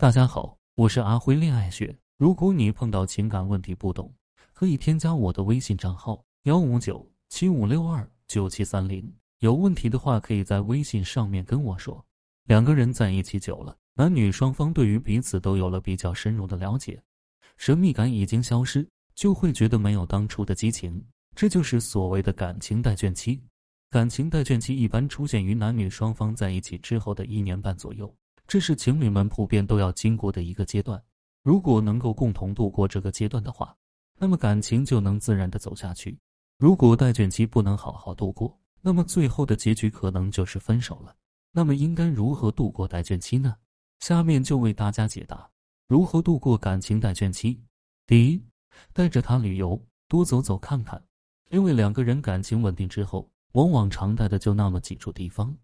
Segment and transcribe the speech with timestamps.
[0.00, 1.94] 大家好，我是阿辉恋爱学。
[2.16, 4.10] 如果你碰到情感问题不懂，
[4.54, 9.06] 可以添加我的微信账号幺五九七五六二九七三零。
[9.40, 12.02] 有问题的话，可以在微信上面跟我说。
[12.44, 16.98] 两个人在一起久了，男女双方对于彼此都有了比较深入的了解，
[17.58, 21.04] 神秘感已经消失，就会觉得没有当初的激情，
[21.36, 23.38] 这就是所谓的感情待倦期。
[23.90, 28.10] 感情待倦期一般出现于男女双方在一起之后的一年半左右，
[28.50, 31.00] 这是情侣们普遍都要经过的一个阶段。
[31.44, 33.76] 如果能够共同度过这个阶段的话，
[34.18, 36.18] 那么感情就能自然的走下去。
[36.58, 41.14] 如果待倦期不能好好度过，那么最后的结局可能就是分手了。
[41.52, 43.54] 那么应该如何度过待倦期呢？
[44.00, 45.48] 下面就为大家解答
[45.86, 47.62] 如何度过感情待倦期。
[48.04, 48.44] 第一，
[48.92, 51.00] 带着他旅游，多走走看看。
[51.50, 55.56] 因为两个人感情稳定之后，往往常待的就那么几处地方，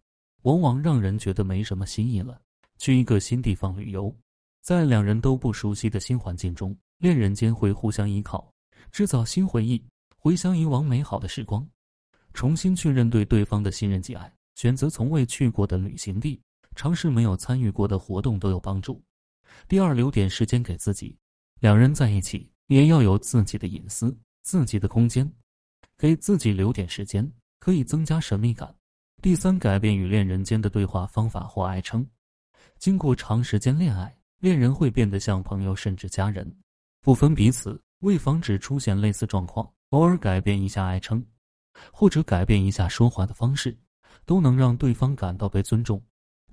[0.43, 2.43] 往往让人觉得没什么新意了。
[2.79, 4.15] 去一个新地方旅游。
[4.63, 8.53] 在两人都不熟悉的新环境中，恋人间会互相依靠，
[8.91, 9.81] 制造新回忆，
[10.17, 11.65] 回想以往美好的时光，
[12.35, 14.33] 重新确认对对方的信任及爱。
[14.57, 16.41] 选择从未去过的旅行地，
[16.75, 19.01] 尝试没有参与过的活动都有帮助。
[19.69, 21.17] 第二，留点时间给自己。
[21.61, 25.31] 两人在一起也要有自己的隐私、自己的空间，
[25.97, 28.75] 给自己留点时间，可以增加神秘感。
[29.23, 32.07] 第三，改变与恋人间的对话方法或爱称。
[32.79, 34.15] 经过长时间恋爱。
[34.41, 36.55] 恋人会变得像朋友，甚至家人，
[37.01, 37.81] 不分彼此。
[38.01, 41.25] 为防止出现类似状况，偶尔改变一下爱称，
[41.91, 43.77] 或者改变一下说话的方式，
[44.27, 46.01] 都能让对方感到被尊重。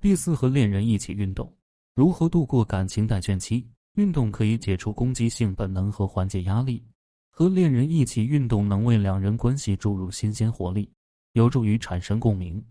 [0.00, 1.54] 第四，和恋人一起运动。
[1.94, 3.68] 如何度过感情待倦期？
[3.96, 6.82] 运动可以解除攻击性本能和缓解压力。
[7.30, 10.90] 和恋人一起运动能为两人关系注入新鲜活力，
[11.34, 12.64] 有助于产生共鸣。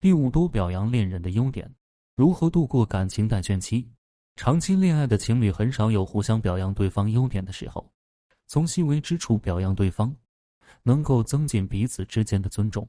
[0.00, 1.68] 第五，多表扬恋人的优点。
[2.20, 3.88] 如何度过感情待倦期？
[4.36, 7.90] 长期恋爱的情侣很少有互相表扬对方优点的时候，
[8.46, 10.14] 从细微之处表扬对方，
[10.82, 12.86] 能够增进彼此之间的尊重。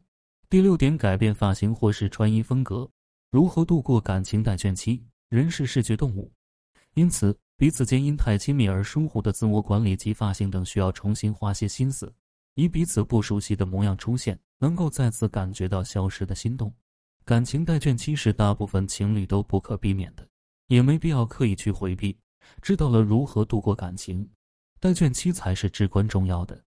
[0.49, 2.91] 第六点，改变发型或是穿衣风格。
[3.29, 5.01] 如何度过感情待倦期？
[5.29, 6.29] 人是视觉动物，
[6.95, 12.13] 因此彼此间因太亲密而疏忽的自我管理及发型等，需要重新花些心思，
[12.55, 16.69] 以彼此不熟悉的模样出现，能够再次感觉到消失的心动。
[17.23, 20.27] 感情待倦期是大部分情侣都不可避免的。
[20.67, 22.17] 也没必要刻意去回避，
[22.61, 24.29] 知道了如何度过感情，
[24.79, 26.63] 待倦期才是至关重要的。